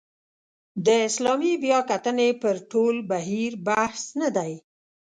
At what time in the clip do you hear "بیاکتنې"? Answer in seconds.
1.63-2.29